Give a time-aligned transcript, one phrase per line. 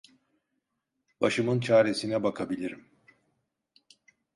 [1.21, 2.91] Başımın çaresine bakabilirim.